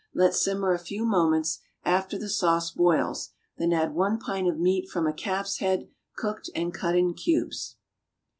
[0.15, 4.89] Let simmer a few moments, after the sauce boils; then add one pint of meat
[4.89, 7.75] from a calf's head, cooked and cut in cubes.